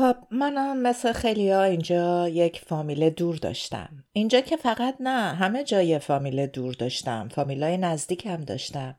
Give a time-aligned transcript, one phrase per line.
[0.00, 4.04] خب منم مثل خیلی ها اینجا یک فامیل دور داشتم.
[4.12, 7.28] اینجا که فقط نه همه جای فامیل دور داشتم.
[7.28, 8.96] فامیلای نزدیک هم داشتم.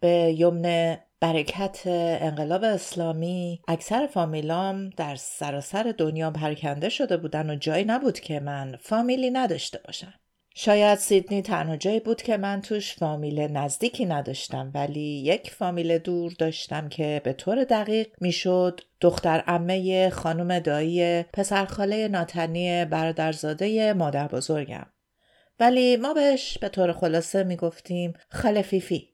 [0.00, 7.84] به یمن برکت انقلاب اسلامی اکثر فامیلام در سراسر دنیا پرکنده شده بودن و جایی
[7.84, 10.14] نبود که من فامیلی نداشته باشم.
[10.54, 16.32] شاید سیدنی تنها جایی بود که من توش فامیل نزدیکی نداشتم ولی یک فامیل دور
[16.38, 24.86] داشتم که به طور دقیق می‌شد دختر امه خانم دایی پسرخاله ناتنی برادرزاده مادر بزرگم.
[25.60, 29.11] ولی ما بهش به طور خلاصه می‌گفتیم خاله فیفی.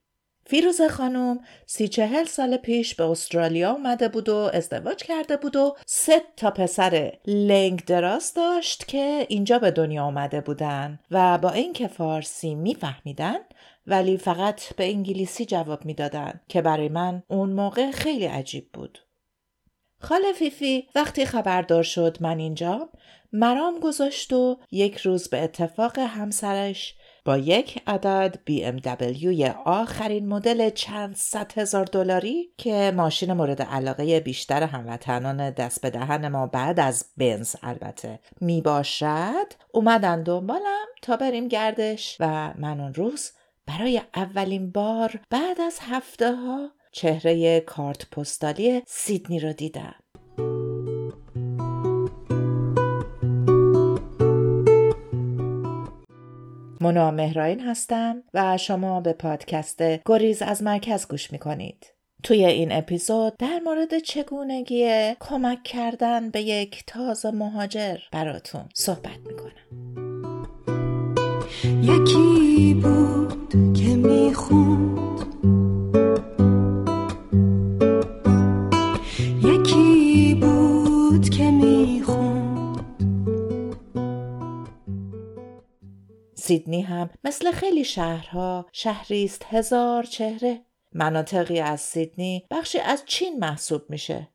[0.49, 5.77] فیروز خانم سی چهل سال پیش به استرالیا اومده بود و ازدواج کرده بود و
[5.87, 11.89] سه تا پسر لنگ دراز داشت که اینجا به دنیا آمده بودن و با اینکه
[11.89, 13.39] فارسی میفهمیدن
[13.87, 18.99] ولی فقط به انگلیسی جواب می‌دادن که برای من اون موقع خیلی عجیب بود.
[20.01, 22.89] خاله فیفی وقتی خبردار شد من اینجا
[23.33, 26.95] مرام گذاشت و یک روز به اتفاق همسرش
[27.29, 34.63] با یک عدد BMW آخرین مدل چند صد هزار دلاری که ماشین مورد علاقه بیشتر
[34.63, 41.49] هموطنان دست به دهن ما بعد از بنز البته می باشد اومدن دنبالم تا بریم
[41.49, 43.31] گردش و من اون روز
[43.67, 49.95] برای اولین بار بعد از هفته ها چهره کارت پستالی سیدنی رو دیدم.
[56.81, 61.87] مونا مهراین هستم و شما به پادکست گریز از مرکز گوش می‌کنید.
[62.23, 69.89] توی این اپیزود در مورد چگونگی کمک کردن به یک تازه مهاجر براتون صحبت می‌کنم.
[71.83, 73.97] یکی بود که
[86.59, 90.61] سیدنی هم مثل خیلی شهرها شهریست هزار چهره.
[90.93, 94.29] مناطقی از سیدنی بخشی از چین محسوب میشه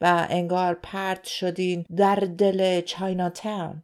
[0.00, 3.82] و انگار پرت شدین در دل چاینا تاون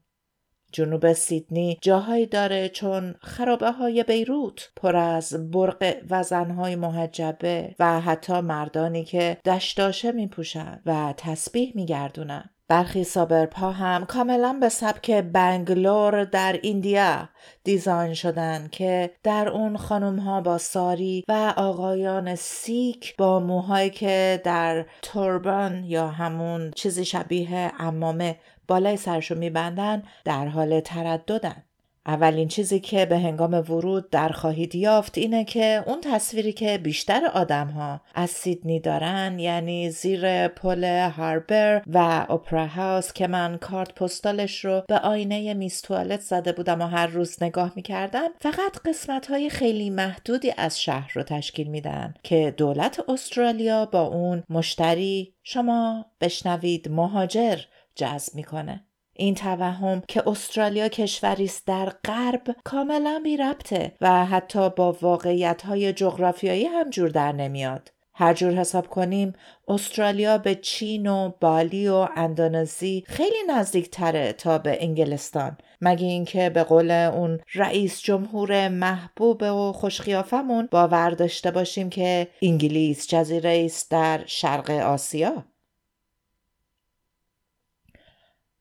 [0.72, 8.00] جنوب سیدنی جاهایی داره چون خرابه های بیروت پر از برق و زنهای محجبه و
[8.00, 12.53] حتی مردانی که دشتاشه میپوشن و تسبیح میگردونن.
[12.68, 17.28] برخی سابرپا هم کاملا به سبک بنگلور در ایندیا
[17.64, 24.40] دیزاین شدن که در اون خانم ها با ساری و آقایان سیک با موهایی که
[24.44, 28.38] در توربان یا همون چیزی شبیه امامه
[28.68, 31.64] بالای سرشو میبندن در حال ترددن.
[32.06, 37.24] اولین چیزی که به هنگام ورود در خواهید یافت اینه که اون تصویری که بیشتر
[37.34, 40.84] آدم ها از سیدنی دارن یعنی زیر پل
[41.16, 46.80] هاربر و اپرا هاوس که من کارت پستالش رو به آینه میز توالت زده بودم
[46.80, 52.14] و هر روز نگاه می‌کردم فقط قسمت های خیلی محدودی از شهر رو تشکیل میدن
[52.22, 57.58] که دولت استرالیا با اون مشتری شما بشنوید مهاجر
[57.94, 58.84] جذب می‌کنه.
[59.16, 65.62] این توهم که استرالیا کشوری است در غرب کاملا بی ربطه و حتی با واقعیت
[65.62, 67.94] های جغرافیایی هم جور در نمیاد.
[68.16, 69.32] هر جور حساب کنیم
[69.68, 76.50] استرالیا به چین و بالی و اندونزی خیلی نزدیک تره تا به انگلستان مگه اینکه
[76.50, 83.90] به قول اون رئیس جمهور محبوب و خوشخیافمون باور داشته باشیم که انگلیس جزیره است
[83.90, 85.44] در شرق آسیا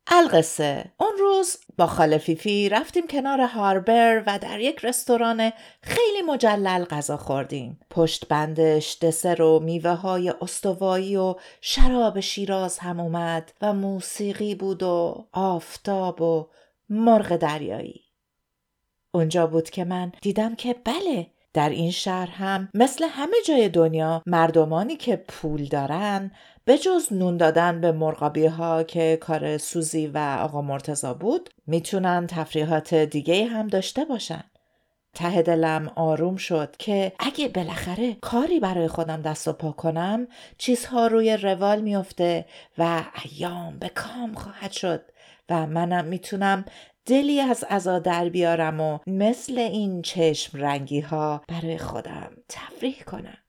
[0.07, 0.85] القصه.
[0.97, 7.17] اون روز با خاله فیفی رفتیم کنار هاربر و در یک رستوران خیلی مجلل غذا
[7.17, 7.79] خوردیم.
[7.89, 14.83] پشت بندش دسر و میوه های استوایی و شراب شیراز هم اومد و موسیقی بود
[14.83, 16.47] و آفتاب و
[16.89, 18.01] مرغ دریایی.
[19.11, 24.23] اونجا بود که من دیدم که بله در این شهر هم مثل همه جای دنیا
[24.25, 26.31] مردمانی که پول دارن
[26.65, 32.27] به جز نون دادن به مرغابی ها که کار سوزی و آقا مرتزا بود می‌تونن
[32.27, 34.43] تفریحات دیگه هم داشته باشن.
[35.13, 40.27] ته دلم آروم شد که اگه بالاخره کاری برای خودم دست و پا کنم
[40.57, 42.45] چیزها روی روال میافته
[42.77, 45.01] و ایام به کام خواهد شد
[45.49, 46.65] و منم می‌تونم
[47.05, 53.42] دلی از ازا در بیارم و مثل این چشم رنگی ها برای خودم تفریح کنم.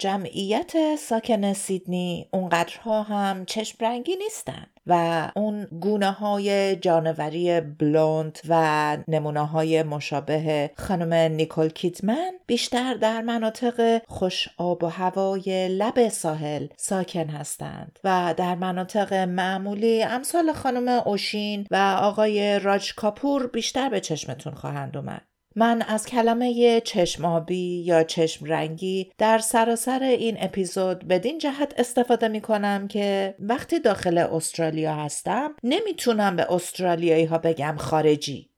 [0.00, 8.98] جمعیت ساکن سیدنی اونقدرها هم چشم رنگی نیستن و اون گونه های جانوری بلوند و
[9.08, 16.66] نمونه های مشابه خانم نیکول کیتمن بیشتر در مناطق خوش آب و هوای لب ساحل
[16.76, 24.00] ساکن هستند و در مناطق معمولی امثال خانم اوشین و آقای راج کاپور بیشتر به
[24.00, 25.29] چشمتون خواهند اومد.
[25.56, 32.40] من از کلمه چشمابی یا چشم رنگی در سراسر این اپیزود بدین جهت استفاده می
[32.40, 38.50] کنم که وقتی داخل استرالیا هستم نمی‌تونم به استرالیایی ها بگم خارجی.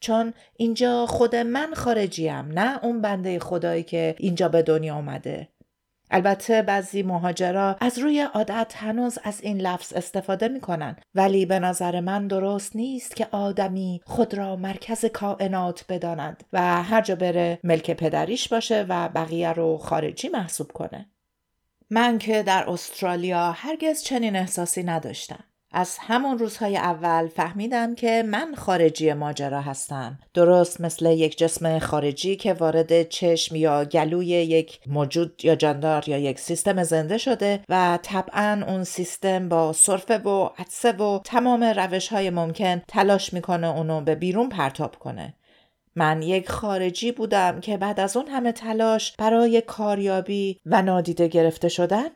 [0.00, 5.48] چون اینجا خود من خارجیم نه اون بنده خدایی که اینجا به دنیا اومده.
[6.10, 10.96] البته بعضی مهاجرا از روی عادت هنوز از این لفظ استفاده می‌کنن.
[11.14, 17.00] ولی به نظر من درست نیست که آدمی خود را مرکز کائنات بداند و هر
[17.00, 21.10] جا بره ملک پدریش باشه و بقیه رو خارجی محسوب کنه.
[21.90, 25.44] من که در استرالیا هرگز چنین احساسی نداشتم.
[25.74, 30.18] از همون روزهای اول فهمیدم که من خارجی ماجرا هستم.
[30.34, 36.18] درست مثل یک جسم خارجی که وارد چشم یا گلوی یک موجود یا جاندار یا
[36.18, 42.08] یک سیستم زنده شده و طبعا اون سیستم با صرفه و عدسه و تمام روش
[42.08, 45.34] های ممکن تلاش می‌کنه اونو به بیرون پرتاب کنه.
[45.96, 51.68] من یک خارجی بودم که بعد از اون همه تلاش برای کاریابی و نادیده گرفته
[51.68, 52.08] شدن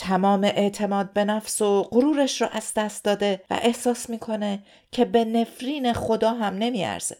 [0.00, 4.62] تمام اعتماد به نفس و غرورش رو از دست داده و احساس می‌کنه
[4.92, 7.16] که به نفرین خدا هم نمیارزه.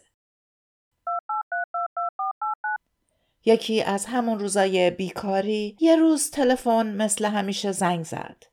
[3.45, 8.43] یکی از همون روزای بیکاری یه روز تلفن مثل همیشه زنگ زد.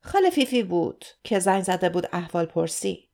[0.00, 3.07] خاله فیفی بود که زنگ زده بود احوال پرسی.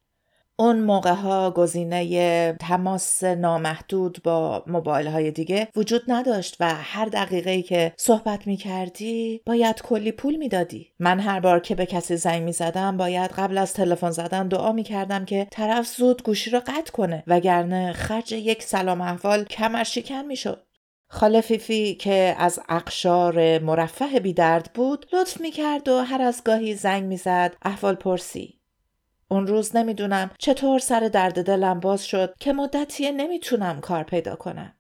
[0.57, 7.51] اون موقع ها گزینه تماس نامحدود با موبایل های دیگه وجود نداشت و هر دقیقه
[7.51, 10.91] ای که صحبت می کردی باید کلی پول می‌دادی.
[10.99, 14.73] من هر بار که به کسی زنگ می زدم باید قبل از تلفن زدن دعا
[14.73, 19.85] می کردم که طرف زود گوشی رو قطع کنه وگرنه خرج یک سلام احوال کمر
[19.85, 20.67] شکن می شد.
[21.09, 26.75] خاله فیفی که از اقشار مرفه بیدرد بود لطف می کرد و هر از گاهی
[26.75, 28.64] زنگ می زد احوال پرسی.
[29.29, 34.75] اون روز نمی‌دونم چطور سر درد دلم باز شد که مدتی نمی‌تونم کار پیدا کنم.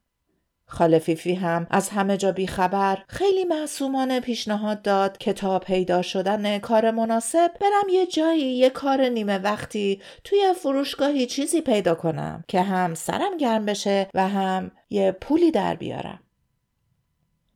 [0.67, 6.58] خاله فیفی هم از همه جا بیخبر خیلی معصومانه پیشنهاد داد که تا پیدا شدن
[6.58, 12.62] کار مناسب برم یه جایی یه کار نیمه وقتی توی فروشگاهی چیزی پیدا کنم که
[12.62, 16.20] هم سرم گرم بشه و هم یه پولی در بیارم.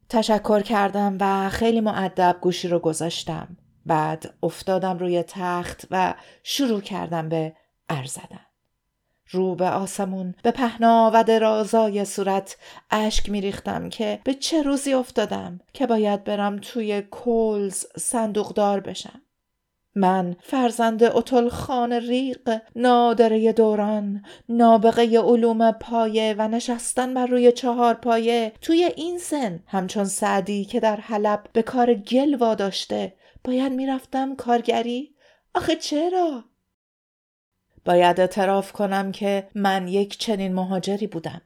[0.09, 3.57] تشکر کردم و خیلی معدب گوشی رو گذاشتم.
[3.89, 7.53] بعد افتادم روی تخت و شروع کردم به
[7.89, 8.41] ارزدن.
[9.31, 12.57] رو به آسمون به پهنا و درازای صورت
[12.91, 19.23] اشک میریختم که به چه روزی افتادم که باید برم توی کولز صندوقدار بشم.
[19.95, 27.95] من فرزند اتل خان ریق نادره دوران نابغه علوم پایه و نشستن بر روی چهار
[27.95, 33.15] پایه توی این سن همچون سعدی که در حلب به کار گل واداشته
[33.49, 35.15] باید می‌رفتم کارگری؟
[35.55, 36.45] آخه چرا؟
[37.85, 41.43] باید اعتراف کنم که من یک چنین مهاجری بودم.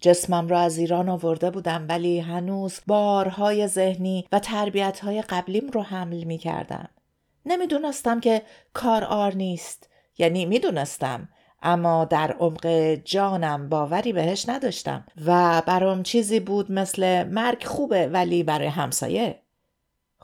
[0.00, 6.24] جسمم را از ایران آورده بودم ولی هنوز بارهای ذهنی و تربیتهای قبلیم رو حمل
[6.24, 6.88] می کردم.
[7.46, 8.42] نمی‌دونستم که
[8.72, 9.90] کار آر نیست.
[10.18, 11.28] یعنی می‌دونستم
[11.62, 18.42] اما در عمق جانم باوری بهش نداشتم و برام چیزی بود مثل مرگ خوبه ولی
[18.42, 19.45] برای همسایه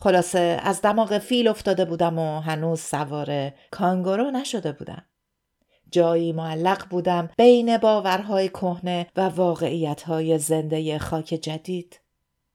[0.02, 5.04] خلاصه از دماغ فیل افتاده بودم و هنوز سوار کانگورو نشده بودم.
[5.90, 12.00] جایی معلق بودم بین باورهای کهنه و واقعیتهای زنده خاک جدید.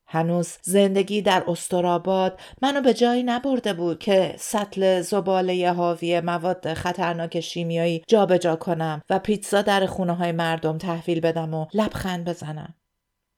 [0.08, 7.40] هنوز زندگی در استراباد منو به جایی نبرده بود که سطل زباله حاوی مواد خطرناک
[7.40, 12.74] شیمیایی جابجا کنم و پیتزا در خونه های مردم تحویل بدم و لبخند بزنم.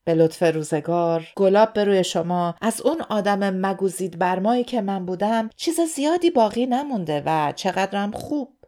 [0.04, 1.28] به لطف روزگار.
[1.36, 2.56] گلاب به روی شما.
[2.62, 8.60] از اون آدم مگوزید برمایی که من بودم چیز زیادی باقی نمونده و چقدرم خوب.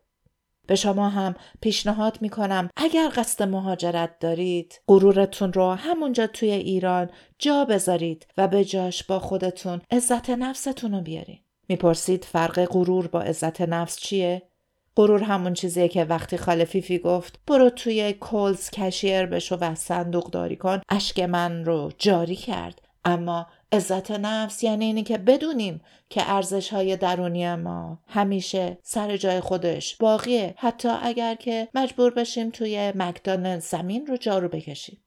[0.67, 7.09] به شما هم پیشنهاد می کنم اگر قصد مهاجرت دارید غرورتون رو همونجا توی ایران
[7.39, 11.39] جا بذارید و به جاش با خودتون عزت نفستون رو بیارین.
[11.69, 14.50] می‌پرسید فرق غرور با عزت نفس چیه؟
[14.95, 20.31] غرور همون چیزیه که وقتی خاله فیفی گفت برو توی کولز کشیر بشو و صندوق
[20.31, 20.81] داری کن.
[20.89, 22.81] اشک من رو جاری کرد.
[23.05, 29.39] اما عزت نفس یعنی اینی که بدونیم که ارزش های درونی ما همیشه سر جای
[29.39, 30.53] خودش باقیه.
[30.57, 35.03] حتی اگر که مجبور بشیم توی مکدانل زمین رو جارو بکشیم.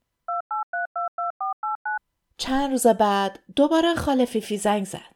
[2.36, 5.13] چند روز بعد دوباره خاله فیفی زنگ زد.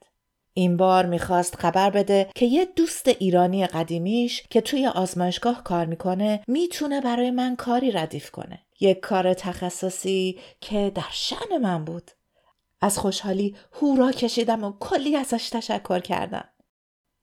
[0.58, 6.40] این بار می‌خواست خبر بده که یه دوست ایرانی قدیمیش که توی آزمایشگاه کار می‌کنه
[6.46, 8.60] می‌تونه برای من کاری ردیف کنه.
[8.80, 12.10] یک کار تخصصی که در شن من بود.
[12.80, 16.48] از خوشحالی هورا کشیدم و کلی ازش تشکر کردم.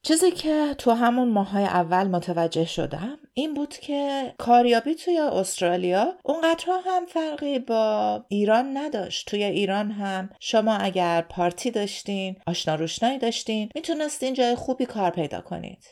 [0.07, 6.79] چیزی که تو همون ماهای اول متوجه شدم این بود که کاریابی توی استرالیا اونقدرها
[6.85, 9.27] هم فرقی با ایران نداشت.
[9.27, 15.41] توی ایران هم شما اگر پارتی داشتین آشنا روشنایی داشتین می‌تونستین جای خوبی کار پیدا
[15.41, 15.83] کنید.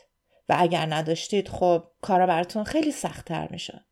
[0.48, 3.84] و اگر نداشتید خب کارا براتون خیلی سختتر می‌شد.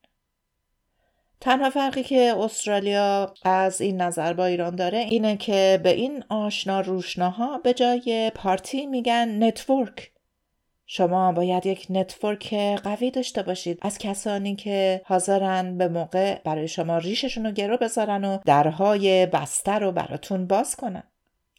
[1.41, 6.81] تنها فرقی که استرالیا از این نظر با ایران داره اینه که به این آشنا
[6.81, 10.12] روشناها به جای پارتی میگن network.
[10.87, 13.79] شما باید یک network قوی داشته باشید.
[13.83, 19.73] از کسانی که حاضرن به موقع برای شما ریششون رو گرو بذارن و درهای بسته
[19.73, 21.03] رو براتون باز کنن.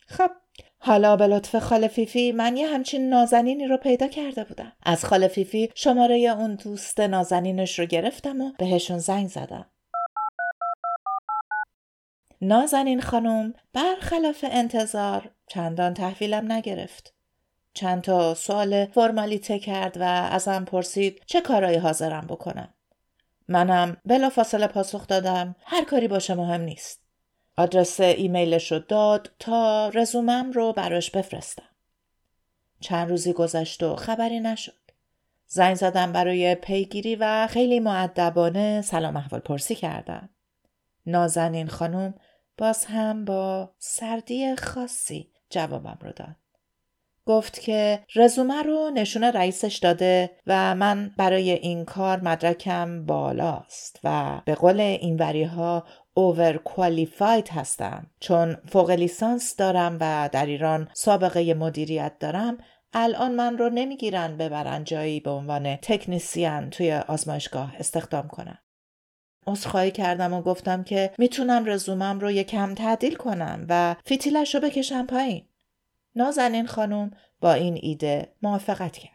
[0.07, 0.31] خب
[0.77, 4.73] حالا به لطف خاله فیفی من یه همچین نازنینی رو پیدا کرده بودم.
[4.83, 9.65] از خاله فیفی شماره اون دوست نازنینش رو گرفتم و بهشون زنگ زدم.
[12.41, 17.12] نازنین خانم برخلاف انتظار چندان تحویلم نگرفت.
[17.73, 22.73] چند تا سوال فرمالیته کرد و ازم پرسید چه کارایی حاضرم بکنم.
[23.47, 27.03] منم بلا فاصله پاسخ دادم هر کاری باشه مهم نیست.
[27.57, 31.69] آدرس ایمیلش رو داد تا رزومم رو براش بفرستم.
[32.79, 34.83] چند روزی گذشت و خبری نشد.
[35.47, 40.29] زنگ زدم برای پیگیری و خیلی معدبانه سلام احوال پرسی کردم.
[41.05, 42.13] نازنین خانم
[42.57, 46.35] باز هم با سردی خاصی جوابم رو داد.
[47.25, 54.41] گفت که رزومه رو نشون رئیسش داده و من برای این کار مدرکم بالاست و
[54.45, 60.89] به قول این وری ها اوور کوالیفاید هستم چون فوق لیسانس دارم و در ایران
[60.93, 62.57] سابقه مدیریت دارم
[62.93, 68.57] الان من رو نمی‌گیرن ببرن جایی به عنوان تکنیسیان توی آزمایشگاه استخدام کنم.
[69.47, 75.05] عذرخواهی کردم و گفتم که می‌تونم رزومم رو یکم تعدیل کنم و فیتیلش رو بکشم
[75.05, 75.47] پایین.
[76.15, 79.13] نازنین خانم با این ایده موافقت کرد.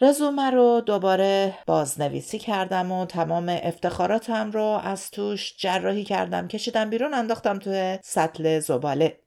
[0.00, 7.14] رزومه رو دوباره بازنویسی کردم و تمام افتخاراتم رو از توش جراحی کردم کشیدم بیرون
[7.14, 9.20] انداختم توی سطل زباله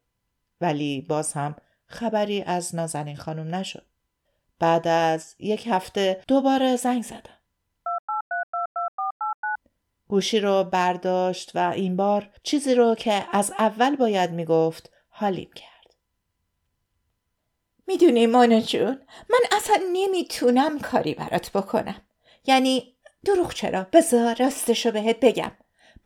[0.61, 1.55] ولی باز هم
[1.85, 3.85] خبری از نازنین خانم نشد.
[4.59, 7.37] بعد از یک هفته دوباره زنگ زدم.
[10.07, 15.76] گوشی رو برداشت و این بار چیزی رو که از اول باید می‌گفت حالیم کرد.
[17.87, 22.01] می‌دونی مانا جون من اصلا نمی‌تونم کاری برات بکنم.
[22.45, 25.51] یعنی دروغ چرا؟ بذار راستشو بهت بگم.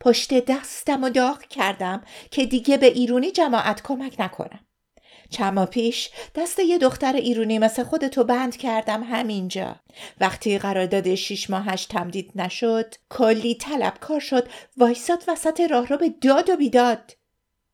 [0.00, 4.66] پشت دستم و داغ کردم که دیگه به ایرونی جماعت کمک نکنم.
[5.30, 9.76] چند پیش دست یه دختر ایرونی مثل خودتو بند کردم همینجا.
[10.20, 16.50] وقتی قرارداد شیش ماهش تمدید نشد کلی طلبکار شد وایساد وسط راه رو به داد
[16.50, 17.12] و بیداد.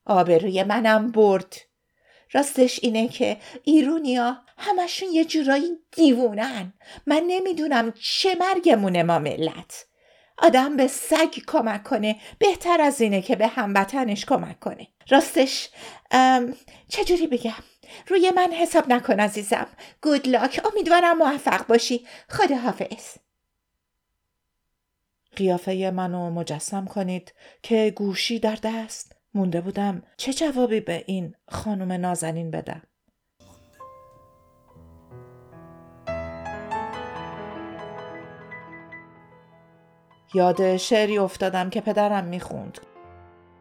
[0.06, 1.56] آبروی منم برد.
[2.32, 6.72] راستش اینه که ایرونیا همشون یه جورایی دیوونن.
[7.06, 9.84] من نمی‌دونم چه مرگمونه ما ملت.
[10.38, 14.88] آدم به سگ کمک کنه بهتر از اینه که به هموطنش کمک کنه.
[15.08, 15.68] راستش
[16.88, 17.62] چجوری بگم؟
[18.08, 19.66] روی من حساب نکن عزیزم.
[20.02, 22.06] گود لاک امیدوارم موفق باشی.
[22.28, 23.16] خدا حافظ
[25.36, 29.17] قیافه منو مجسم کنید که گوشی در دست.
[29.38, 30.02] مونده بودم.
[30.16, 32.82] چه جوابی به این خانم نازنین بدم؟
[40.34, 42.78] یاد شعری افتادم که پدرم می‌خوند.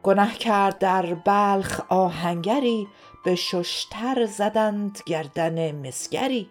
[0.04, 2.88] گناه کرد در بلخ آهنگری
[3.26, 6.50] به ششتر زدند گردن مسگری.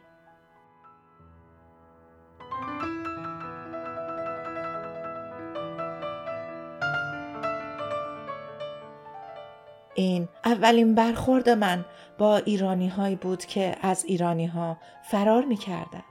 [9.97, 11.85] این اولین برخورد من
[12.19, 14.77] با ایرانی هایی بود که از ایرانی ها
[15.11, 16.03] فرار می کردن.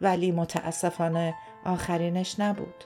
[0.00, 2.84] ولی متاسفانه آخرینش نبود.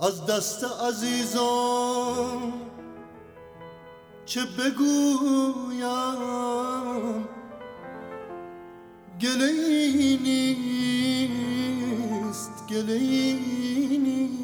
[0.00, 2.52] از دست عزیزان
[4.26, 5.84] چه بگویم؟
[9.20, 9.52] گله
[10.22, 11.30] نیست
[12.68, 12.98] گله
[13.98, 14.34] نیست.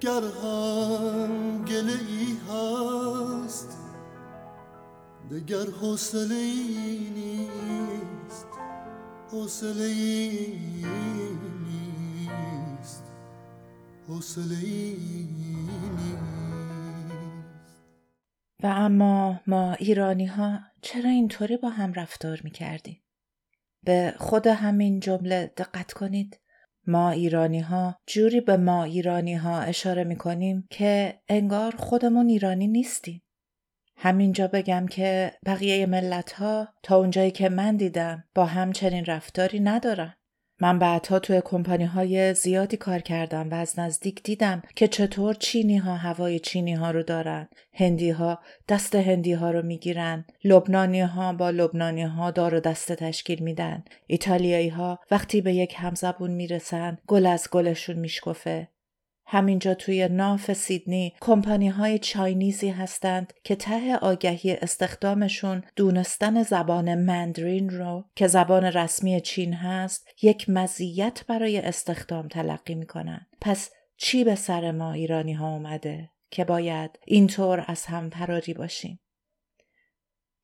[0.00, 3.78] گر هم گله ای هست
[5.30, 6.52] دگر حوصله
[7.14, 8.46] نیست.
[9.32, 11.23] حوصله نیست
[14.08, 14.96] حوصله
[18.62, 23.02] و اما ما ایرانی ها چرا اینطوری با هم رفتار می کردیم؟
[23.84, 26.40] به خود همین جمله دقت کنید.
[26.86, 32.68] ما ایرانی ها جوری به ما ایرانی ها اشاره می کنیم که انگار خودمون ایرانی
[32.68, 33.22] نیستیم.
[33.96, 39.60] همینجا بگم که بقیه ملت ها تا اونجایی که من دیدم با هم چنین رفتاری
[39.60, 40.14] ندارن.
[40.60, 45.76] من بعدها توی کمپانی های زیادی کار کردم و از نزدیک دیدم که چطور چینی
[45.76, 47.48] ها هوای چینی ها رو دارن.
[47.72, 50.24] هندی ها دست هندی ها رو می‌گیرن.
[50.44, 53.84] لبنانی ها با لبنانی ها دار و دست تشکیل میدن.
[54.06, 58.68] ایتالیایی ها وقتی به یک همزبون می‌رسن گل از گلشون میشکفه.
[59.26, 67.70] همینجا توی ناف سیدنی کمپانی های چاینیزی هستند که ته آگهی استخدامشون دونستن زبان مندرین
[67.70, 73.26] رو که زبان رسمی چین هست یک مزیت برای استخدام تلقی می‌کنن.
[73.40, 79.00] پس چی به سر ما ایرانی ها اومده که باید اینطور از هم پراری باشیم؟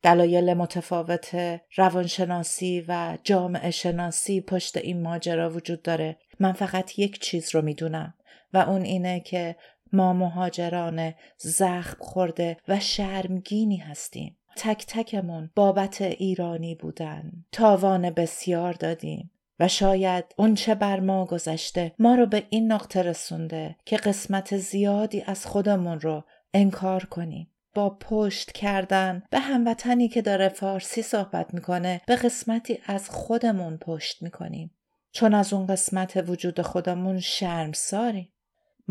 [0.01, 7.55] دلایل متفاوت روانشناسی و جامعه شناسی پشت این ماجرا وجود داره من فقط یک چیز
[7.55, 8.13] رو می‌دونم
[8.53, 9.55] و اون اینه که
[9.93, 14.37] ما مهاجران زخم خورده و شرمگینی هستیم.
[14.55, 17.31] تک تکمون بابت ایرانی بودن.
[17.51, 19.31] تاوان بسیار دادیم.
[19.59, 24.57] و شاید اون چه بر ما گذشته ما رو به این نقطه رسونده که قسمت
[24.57, 27.47] زیادی از خودمون رو انکار کنیم.
[27.73, 34.21] با پشت کردن به هموطنی که داره فارسی صحبت می‌کنه به قسمتی از خودمون پشت
[34.21, 34.71] می‌کنیم.
[35.11, 38.30] چون از اون قسمت وجود خودمون شرم ساریم.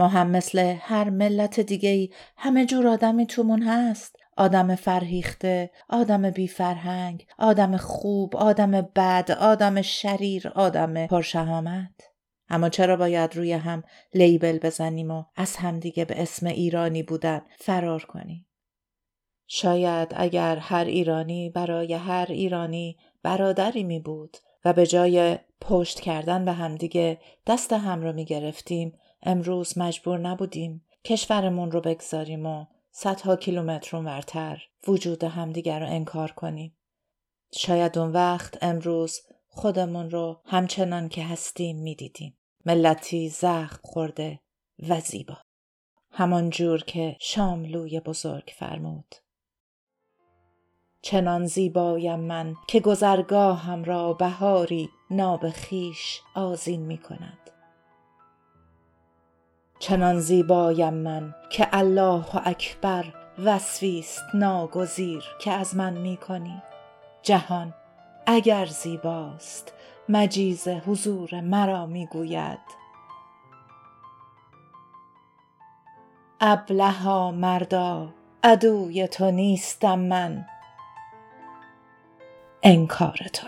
[0.00, 4.16] ما هم مثل هر ملت دیگه ای همه جور آدمی تومون هست.
[4.36, 11.90] آدم فرهیخته، آدم بی فرهنگ، آدم خوب، آدم بد، آدم شریر، آدم پرشهامت.
[12.48, 13.82] اما چرا باید روی هم
[14.14, 18.46] لیبل بزنیم و از همدیگه به اسم ایرانی بودن فرار کنیم؟
[19.46, 26.44] شاید اگر هر ایرانی برای هر ایرانی برادری می بود و به جای پشت کردن
[26.44, 33.36] به همدیگه دست هم رو می گرفتیم امروز مجبور نبودیم کشورمون رو بگذاریم و صدها
[33.36, 36.76] کیلومتر ورتر وجود همدیگر رو انکار کنیم.
[37.54, 42.36] شاید اون وقت امروز خودمون رو همچنان که هستیم می‌دیدیم.
[42.66, 44.40] ملتی زخم خورده
[44.88, 45.36] و زیبا.
[46.10, 49.14] همان جور که شاملوی بزرگ فرمود.
[51.02, 57.59] چنان زیبایم من که گذرگاهم را بهاری نابخیش آزین می کند.
[59.80, 63.04] چنان زیبایم من که الله اکبر
[63.44, 66.62] وصفیست ناگزیر که از من می کنی.
[67.22, 67.74] جهان
[68.26, 69.72] اگر زیباست
[70.08, 72.58] مجیز حضور مرا می گوید.
[76.40, 78.08] ابلها مردا
[78.44, 80.46] عدوی تو نیستم من.
[82.62, 83.46] انکار تو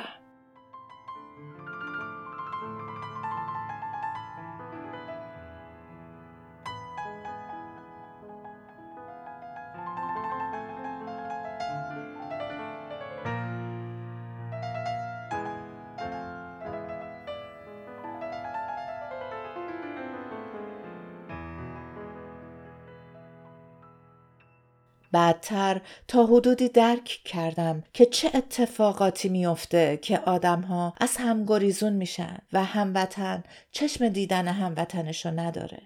[25.13, 32.39] بعدتر تا حدودی درک کردم که چه اتفاقاتی میافته که آدمها از هم گریزون میشن
[32.53, 35.83] و هموطن چشم دیدن هموطنشو نداره.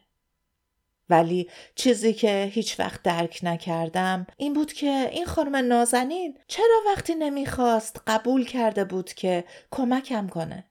[1.10, 7.14] ولی چیزی که هیچ وقت درک نکردم این بود که این خانم نازنین چرا وقتی
[7.14, 10.64] نمی‌خواست قبول کرده بود که کمکم کنه.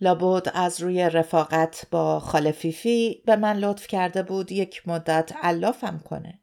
[0.00, 5.98] لابد از روی رفاقت با خاله فیفی به من لطف کرده بود یک مدت علافم
[6.04, 6.40] کنه.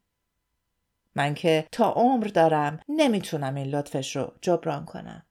[1.14, 5.26] من که تا عمر دارم نمی‌تونم این لطفش رو جبران کنم.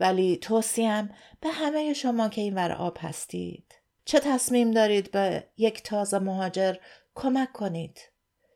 [0.00, 1.10] ولی توصیم
[1.40, 3.74] به همه شما که این ور آب هستید.
[4.04, 6.74] چه تصمیم دارید به یک تازه مهاجر
[7.14, 8.00] کمک کنید؟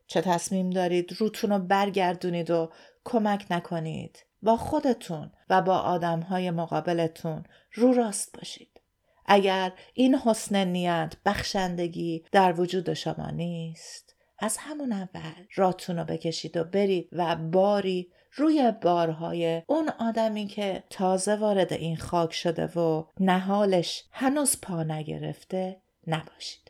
[0.07, 2.71] چه تصمیم دارید روتون رو برگردونید و
[3.05, 8.81] کمک نکنید؟ با خودتون و با آدمهای مقابلتون رو راست باشید.
[9.25, 14.12] اگر این حسن نیت بخشندگی در وجود شما نیست
[14.43, 20.83] از همون اول راتون رو بکشید و برید و باری روی بارهای اون آدمی که
[20.89, 26.62] تازه وارد این خاک شده و نهالش هنوز پا نگرفته نباشید.